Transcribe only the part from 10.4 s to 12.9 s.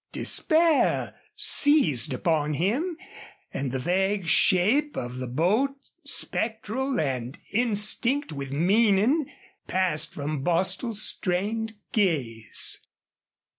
Bostil's strained gaze.